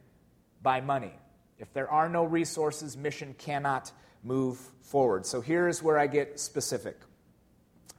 [0.61, 1.13] by money.
[1.57, 3.91] If there are no resources, mission cannot
[4.23, 5.25] move forward.
[5.25, 6.97] So here's where I get specific.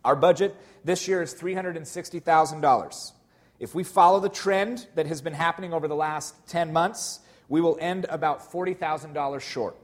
[0.04, 3.12] Our budget this year is $360,000.
[3.58, 7.60] If we follow the trend that has been happening over the last 10 months, we
[7.60, 9.76] will end about $40,000 short.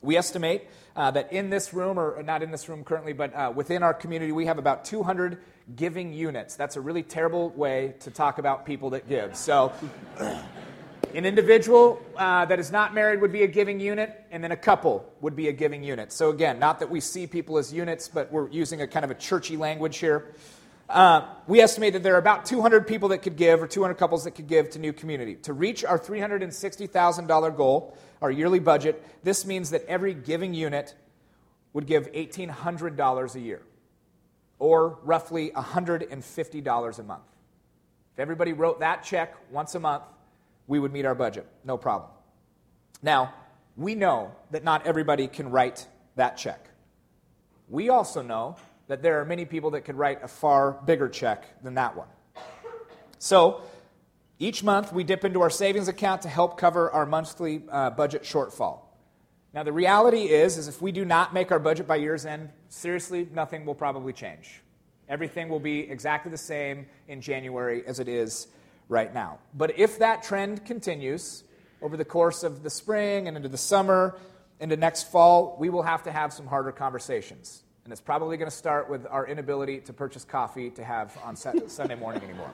[0.00, 3.52] We estimate uh, that in this room, or not in this room currently, but uh,
[3.54, 5.38] within our community, we have about 200
[5.76, 6.56] giving units.
[6.56, 9.36] That's a really terrible way to talk about people that give.
[9.36, 9.72] So,
[11.14, 14.56] An individual uh, that is not married would be a giving unit, and then a
[14.56, 16.10] couple would be a giving unit.
[16.10, 19.10] So, again, not that we see people as units, but we're using a kind of
[19.10, 20.32] a churchy language here.
[20.92, 24.24] Uh, we estimate that there are about 200 people that could give, or 200 couples
[24.24, 25.36] that could give to New Community.
[25.36, 30.94] To reach our $360,000 goal, our yearly budget, this means that every giving unit
[31.72, 33.62] would give $1,800 a year,
[34.58, 37.22] or roughly $150 a month.
[38.12, 40.04] If everybody wrote that check once a month,
[40.66, 42.10] we would meet our budget, no problem.
[43.00, 43.32] Now,
[43.78, 46.68] we know that not everybody can write that check.
[47.70, 48.56] We also know
[48.92, 52.08] that there are many people that could write a far bigger check than that one.
[53.18, 53.62] So,
[54.38, 58.22] each month we dip into our savings account to help cover our monthly uh, budget
[58.22, 58.80] shortfall.
[59.54, 62.50] Now, the reality is, is if we do not make our budget by year's end,
[62.68, 64.60] seriously, nothing will probably change.
[65.08, 68.48] Everything will be exactly the same in January as it is
[68.90, 69.38] right now.
[69.54, 71.44] But if that trend continues
[71.80, 74.18] over the course of the spring and into the summer,
[74.60, 77.62] into next fall, we will have to have some harder conversations.
[77.84, 81.34] And it's probably going to start with our inability to purchase coffee to have on
[81.34, 82.50] Sunday morning anymore.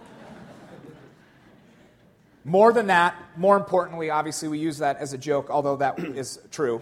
[2.44, 6.40] More than that, more importantly, obviously, we use that as a joke, although that is
[6.50, 6.80] true.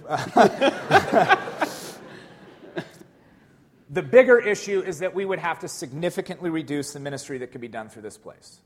[3.90, 7.60] the bigger issue is that we would have to significantly reduce the ministry that could
[7.60, 8.60] be done through this place.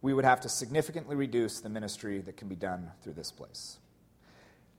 [0.00, 3.78] We would have to significantly reduce the ministry that can be done through this place.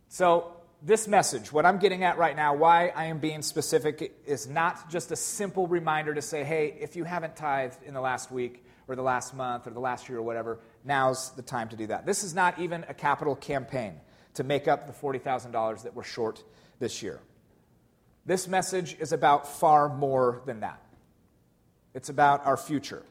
[0.08, 0.54] So,
[0.86, 4.88] this message, what I'm getting at right now, why I am being specific, is not
[4.88, 8.64] just a simple reminder to say, hey, if you haven't tithed in the last week
[8.88, 11.88] or the last month or the last year or whatever, now's the time to do
[11.88, 12.06] that.
[12.06, 13.96] This is not even a capital campaign
[14.36, 16.44] to make up the $40,000 that we're short
[16.78, 17.20] this year.
[18.28, 20.84] This message is about far more than that.
[21.96, 23.02] It's about our future.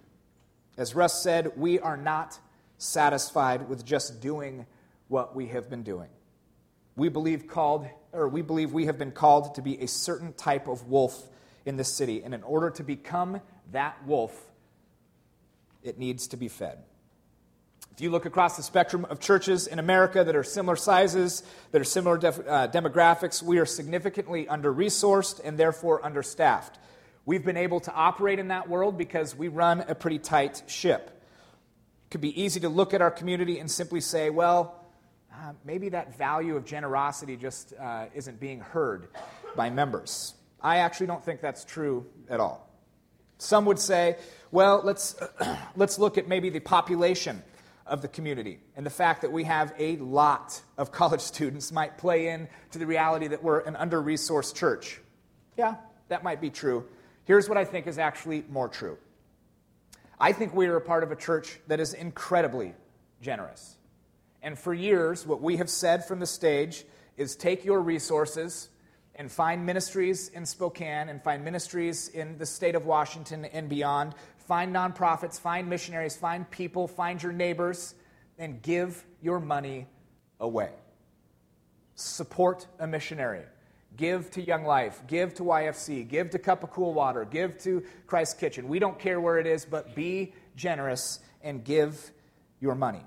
[0.76, 2.38] As Russ said, we are not
[2.78, 4.64] satisfied with just doing
[5.08, 6.08] what we have been doing.
[6.96, 10.68] We believe called or we believe we have been called to be a certain type
[10.68, 11.28] of wolf
[11.66, 13.40] in this city, and in order to become
[13.72, 14.50] that wolf,
[15.82, 16.78] it needs to be fed.
[17.92, 21.80] If you look across the spectrum of churches in America that are similar sizes, that
[21.80, 26.78] are similar def, uh, demographics, we are significantly under resourced and therefore understaffed.
[27.24, 31.22] We've been able to operate in that world because we run a pretty tight ship.
[32.06, 34.83] It could be easy to look at our community and simply say, well,
[35.34, 39.08] uh, maybe that value of generosity just uh, isn't being heard
[39.56, 40.34] by members.
[40.60, 42.70] I actually don't think that's true at all.
[43.38, 44.16] Some would say,
[44.52, 45.16] well, let's,
[45.76, 47.42] let's look at maybe the population
[47.86, 51.98] of the community and the fact that we have a lot of college students might
[51.98, 55.00] play in to the reality that we're an under resourced church.
[55.56, 55.74] Yeah,
[56.08, 56.86] that might be true.
[57.24, 58.98] Here's what I think is actually more true
[60.20, 62.74] I think we are a part of a church that is incredibly
[63.20, 63.76] generous.
[64.44, 66.84] And for years, what we have said from the stage
[67.16, 68.68] is take your resources
[69.14, 74.14] and find ministries in Spokane and find ministries in the state of Washington and beyond.
[74.36, 77.94] Find nonprofits, find missionaries, find people, find your neighbors,
[78.38, 79.86] and give your money
[80.40, 80.72] away.
[81.94, 83.44] Support a missionary.
[83.96, 87.82] Give to Young Life, give to YFC, give to Cup of Cool Water, give to
[88.06, 88.68] Christ's Kitchen.
[88.68, 92.10] We don't care where it is, but be generous and give
[92.60, 93.06] your money.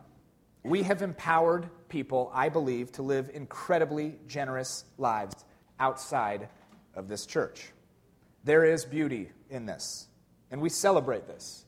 [0.67, 5.33] We have empowered people, I believe, to live incredibly generous lives
[5.79, 6.49] outside
[6.93, 7.71] of this church.
[8.43, 10.07] There is beauty in this,
[10.51, 11.63] and we celebrate this.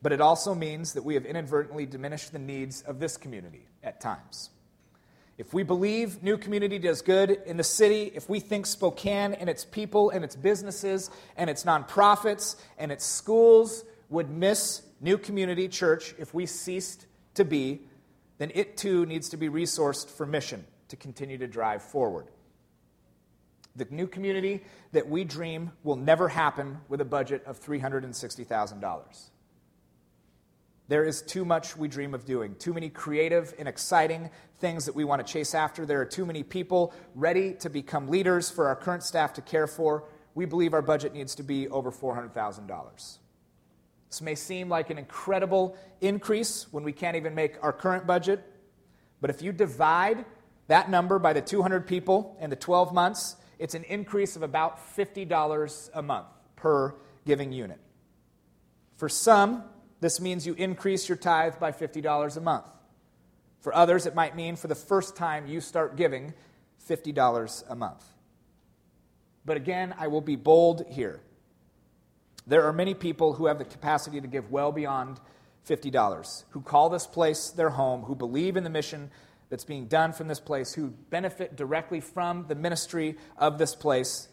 [0.00, 4.00] But it also means that we have inadvertently diminished the needs of this community at
[4.00, 4.48] times.
[5.36, 9.50] If we believe New Community does good in the city, if we think Spokane and
[9.50, 15.68] its people and its businesses and its nonprofits and its schools would miss New Community
[15.68, 17.82] Church if we ceased to be
[18.38, 22.28] then it too needs to be resourced for mission to continue to drive forward.
[23.76, 29.30] The new community that we dream will never happen with a budget of $360,000.
[30.88, 34.94] There is too much we dream of doing, too many creative and exciting things that
[34.94, 35.84] we want to chase after.
[35.84, 39.66] There are too many people ready to become leaders for our current staff to care
[39.66, 40.04] for.
[40.34, 43.18] We believe our budget needs to be over $400,000.
[44.08, 48.42] This may seem like an incredible increase when we can't even make our current budget,
[49.20, 50.24] but if you divide
[50.68, 54.96] that number by the 200 people and the 12 months, it's an increase of about
[54.96, 56.94] $50 a month per
[57.26, 57.80] giving unit.
[58.96, 59.64] For some,
[60.00, 62.66] this means you increase your tithe by $50 a month.
[63.60, 66.32] For others, it might mean for the first time you start giving
[66.88, 68.04] $50 a month.
[69.44, 71.20] But again, I will be bold here.
[72.48, 75.20] There are many people who have the capacity to give well beyond
[75.68, 79.10] $50, who call this place their home, who believe in the mission
[79.50, 84.28] that's being done from this place, who benefit directly from the ministry of this place.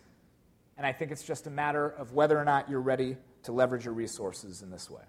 [0.77, 3.83] And I think it's just a matter of whether or not you're ready to leverage
[3.83, 5.03] your resources in this way.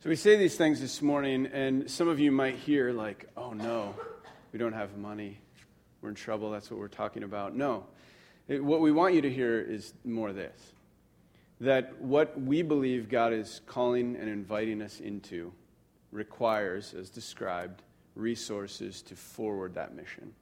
[0.00, 3.52] So we say these things this morning, and some of you might hear, like, oh
[3.52, 3.94] no,
[4.52, 5.38] we don't have money.
[6.02, 6.50] We're in trouble.
[6.50, 7.54] That's what we're talking about.
[7.54, 7.86] No.
[8.48, 10.72] It, what we want you to hear is more this
[11.60, 15.52] that what we believe God is calling and inviting us into
[16.12, 17.82] requires, as described,
[18.14, 20.32] resources to forward that mission.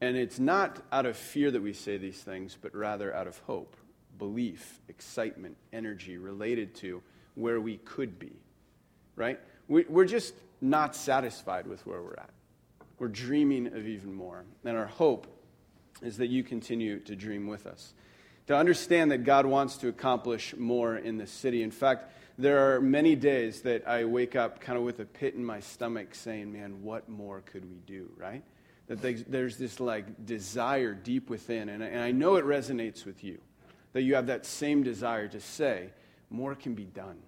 [0.00, 3.38] And it's not out of fear that we say these things, but rather out of
[3.40, 3.76] hope,
[4.18, 7.02] belief, excitement, energy related to
[7.34, 8.32] where we could be,
[9.16, 9.38] right?
[9.68, 12.30] We're just not satisfied with where we're at.
[12.98, 14.44] We're dreaming of even more.
[14.64, 15.26] And our hope
[16.02, 17.94] is that you continue to dream with us
[18.50, 21.62] to understand that God wants to accomplish more in the city.
[21.62, 25.34] In fact, there are many days that I wake up kind of with a pit
[25.34, 28.42] in my stomach saying, man, what more could we do, right?
[28.88, 33.38] That there's this like desire deep within, and I know it resonates with you,
[33.92, 35.90] that you have that same desire to say,
[36.28, 37.18] more can be done.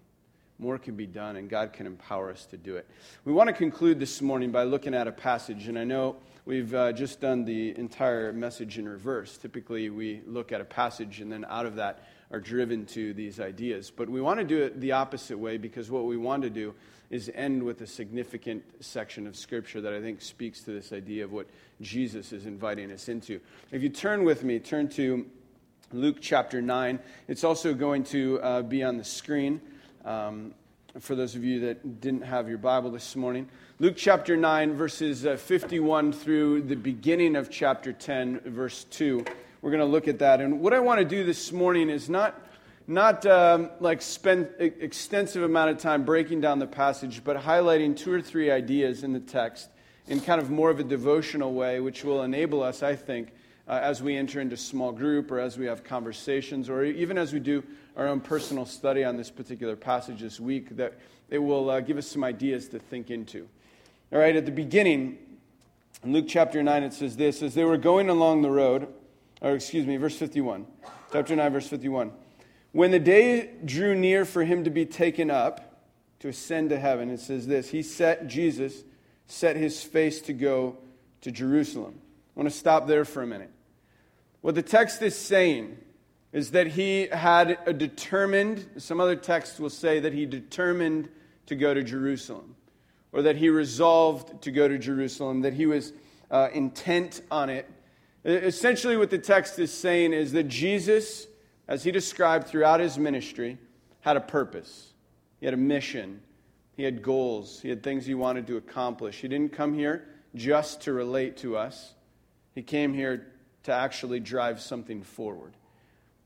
[0.62, 2.86] more can be done, and God can empower us to do it.
[3.24, 6.74] We want to conclude this morning by looking at a passage, and I know we've
[6.74, 9.36] uh, just done the entire message in reverse.
[9.36, 13.40] Typically, we look at a passage, and then out of that are driven to these
[13.40, 13.90] ideas.
[13.94, 16.74] But we want to do it the opposite way because what we want to do
[17.10, 21.24] is end with a significant section of Scripture that I think speaks to this idea
[21.24, 21.46] of what
[21.82, 23.38] Jesus is inviting us into.
[23.70, 25.26] If you turn with me, turn to
[25.92, 26.98] Luke chapter 9.
[27.28, 29.60] It's also going to uh, be on the screen.
[30.06, 30.54] Um,
[31.00, 35.24] for those of you that didn't have your Bible this morning, Luke chapter 9, verses
[35.24, 39.24] uh, 51 through the beginning of chapter 10, verse 2.
[39.62, 40.40] We're going to look at that.
[40.42, 42.38] And what I want to do this morning is not,
[42.86, 48.12] not um, like spend extensive amount of time breaking down the passage, but highlighting two
[48.12, 49.70] or three ideas in the text
[50.08, 53.32] in kind of more of a devotional way, which will enable us, I think,
[53.66, 57.32] uh, as we enter into small group or as we have conversations or even as
[57.32, 57.62] we do
[57.96, 60.98] our own personal study on this particular passage this week, that
[61.30, 63.48] it will uh, give us some ideas to think into.
[64.12, 65.18] All right, at the beginning,
[66.02, 68.88] in Luke chapter 9, it says this As they were going along the road,
[69.40, 70.66] or excuse me, verse 51,
[71.12, 72.12] chapter 9, verse 51.
[72.72, 75.72] When the day drew near for him to be taken up,
[76.20, 78.84] to ascend to heaven, it says this He set, Jesus,
[79.26, 80.78] set his face to go
[81.20, 81.98] to Jerusalem.
[82.36, 83.50] I want to stop there for a minute.
[84.40, 85.78] What the text is saying
[86.32, 91.08] is that he had a determined, some other texts will say that he determined
[91.46, 92.56] to go to Jerusalem,
[93.12, 95.92] or that he resolved to go to Jerusalem, that he was
[96.30, 97.70] uh, intent on it.
[98.24, 101.26] Essentially, what the text is saying is that Jesus,
[101.68, 103.58] as he described throughout his ministry,
[104.00, 104.92] had a purpose,
[105.38, 106.22] he had a mission,
[106.76, 109.20] he had goals, he had things he wanted to accomplish.
[109.20, 111.94] He didn't come here just to relate to us,
[112.54, 113.26] he came here
[113.64, 115.52] to actually drive something forward.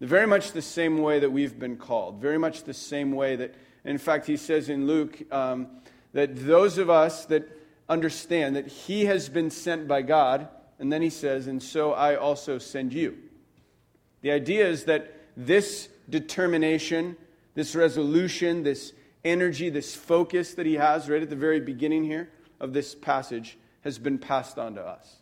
[0.00, 2.20] Very much the same way that we've been called.
[2.20, 5.68] Very much the same way that, in fact, he says in Luke um,
[6.12, 7.48] that those of us that
[7.88, 12.16] understand that he has been sent by God, and then he says, and so I
[12.16, 13.16] also send you.
[14.20, 17.16] The idea is that this determination,
[17.54, 18.92] this resolution, this
[19.24, 22.28] energy, this focus that he has right at the very beginning here
[22.60, 25.16] of this passage has been passed on to us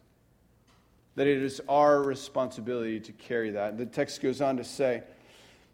[1.17, 3.79] that it is our responsibility to carry that.
[3.79, 5.03] The text goes on to say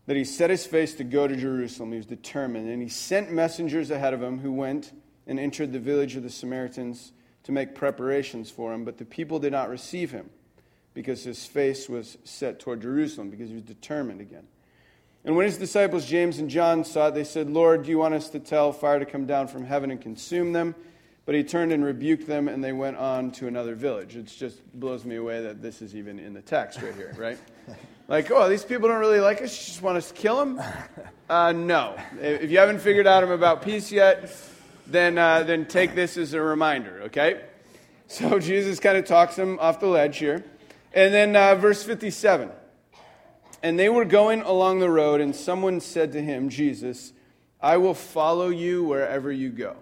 [0.07, 1.93] that he set his face to go to Jerusalem.
[1.93, 2.69] He was determined.
[2.69, 4.93] And he sent messengers ahead of him who went
[5.27, 7.13] and entered the village of the Samaritans
[7.45, 8.85] to make preparations for him.
[8.85, 10.29] But the people did not receive him
[10.93, 14.47] because his face was set toward Jerusalem, because he was determined again.
[15.25, 18.15] And when his disciples James and John saw it, they said, Lord, do you want
[18.15, 20.75] us to tell fire to come down from heaven and consume them?
[21.27, 24.17] But he turned and rebuked them, and they went on to another village.
[24.17, 27.39] It just blows me away that this is even in the text right here, right?
[28.09, 29.57] like, oh, these people don't really like us.
[29.61, 30.61] You just want us to kill them?
[31.29, 31.97] Uh, no.
[32.21, 34.35] If you haven't figured out I'm about peace yet,
[34.87, 37.43] then, uh, then take this as a reminder, okay?
[38.09, 40.45] So Jesus kind of talks them off the ledge here.
[40.93, 42.51] And then uh, verse 57.
[43.63, 47.13] And they were going along the road, and someone said to him, Jesus,
[47.61, 49.77] I will follow you wherever you go.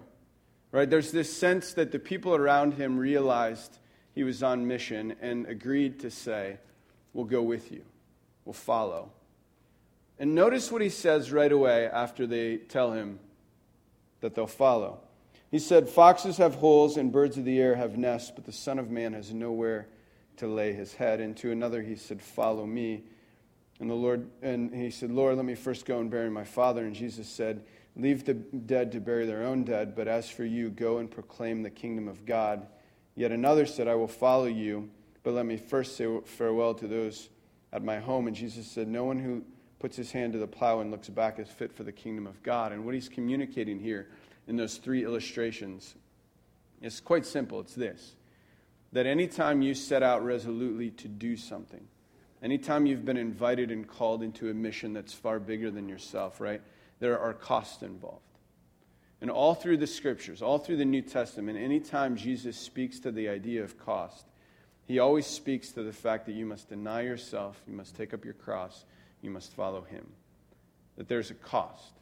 [0.71, 0.89] Right?
[0.89, 3.79] There's this sense that the people around him realized
[4.13, 6.57] he was on mission and agreed to say,
[7.13, 7.83] We'll go with you,
[8.45, 9.11] we'll follow.
[10.19, 13.19] And notice what he says right away after they tell him
[14.19, 14.99] that they'll follow.
[15.49, 18.77] He said, Foxes have holes and birds of the air have nests, but the Son
[18.77, 19.87] of Man has nowhere
[20.37, 21.19] to lay his head.
[21.19, 23.03] And to another he said, Follow me.
[23.79, 26.85] And the Lord and he said, Lord, let me first go and bury my father.
[26.85, 27.63] And Jesus said,
[27.99, 31.61] Leave the dead to bury their own dead, but as for you, go and proclaim
[31.61, 32.65] the kingdom of God.
[33.15, 34.89] Yet another said, I will follow you,
[35.23, 37.29] but let me first say farewell to those
[37.73, 38.27] at my home.
[38.27, 39.43] And Jesus said, No one who
[39.79, 42.41] puts his hand to the plow and looks back is fit for the kingdom of
[42.41, 42.71] God.
[42.71, 44.07] And what he's communicating here
[44.47, 45.95] in those three illustrations
[46.81, 47.59] is quite simple.
[47.59, 48.15] It's this
[48.91, 51.85] that anytime you set out resolutely to do something,
[52.41, 56.61] anytime you've been invited and called into a mission that's far bigger than yourself, right?
[56.99, 58.23] There are costs involved.
[59.21, 63.27] And all through the scriptures, all through the New Testament, anytime Jesus speaks to the
[63.27, 64.25] idea of cost,
[64.85, 68.23] he always speaks to the fact that you must deny yourself, you must take up
[68.23, 68.85] your cross,
[69.21, 70.07] you must follow him.
[70.97, 71.93] That there's a cost.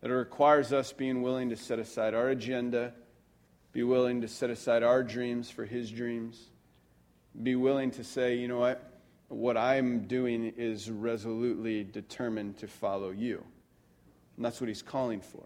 [0.00, 2.92] That it requires us being willing to set aside our agenda,
[3.72, 6.50] be willing to set aside our dreams for his dreams,
[7.42, 8.89] be willing to say, you know what?
[9.30, 13.44] What I'm doing is resolutely determined to follow you.
[14.36, 15.44] And that's what he's calling for.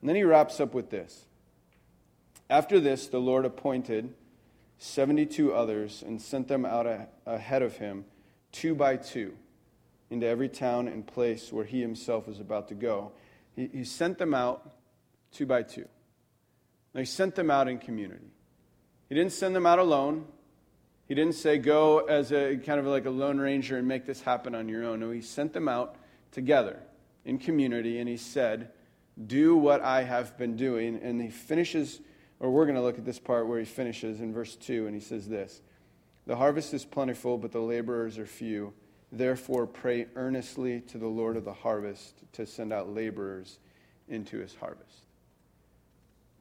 [0.00, 1.26] And then he wraps up with this
[2.48, 4.14] After this, the Lord appointed
[4.78, 6.86] 72 others and sent them out
[7.26, 8.04] ahead of him,
[8.52, 9.34] two by two,
[10.10, 13.12] into every town and place where he himself was about to go.
[13.56, 14.72] He, he sent them out
[15.32, 15.88] two by two.
[16.92, 18.30] Now, he sent them out in community.
[19.08, 20.26] He didn't send them out alone.
[21.06, 24.22] He didn't say, go as a kind of like a lone ranger and make this
[24.22, 25.00] happen on your own.
[25.00, 25.96] No, he sent them out
[26.32, 26.80] together
[27.24, 28.70] in community, and he said,
[29.26, 30.98] do what I have been doing.
[31.02, 32.00] And he finishes,
[32.40, 34.94] or we're going to look at this part where he finishes in verse 2, and
[34.94, 35.60] he says this
[36.26, 38.72] The harvest is plentiful, but the laborers are few.
[39.12, 43.58] Therefore, pray earnestly to the Lord of the harvest to send out laborers
[44.08, 45.04] into his harvest.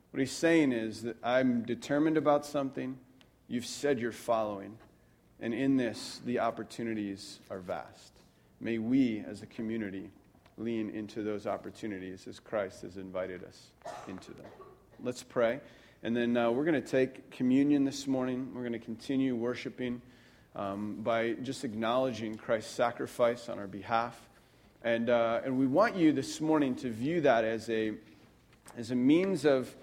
[0.09, 2.97] What he's saying is that I'm determined about something.
[3.47, 4.77] You've said you're following.
[5.39, 8.13] And in this, the opportunities are vast.
[8.61, 10.09] May we, as a community,
[10.57, 13.71] lean into those opportunities as Christ has invited us
[14.07, 14.45] into them.
[15.03, 15.59] Let's pray.
[16.03, 18.51] And then uh, we're going to take communion this morning.
[18.53, 20.01] We're going to continue worshiping
[20.55, 24.19] um, by just acknowledging Christ's sacrifice on our behalf.
[24.83, 27.93] And, uh, and we want you this morning to view that as a,
[28.77, 29.73] as a means of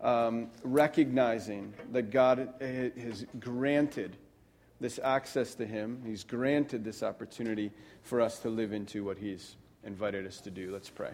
[0.00, 4.16] um, recognizing that God has granted
[4.80, 6.02] this access to Him.
[6.06, 7.72] He's granted this opportunity
[8.02, 10.72] for us to live into what He's invited us to do.
[10.72, 11.12] Let's pray.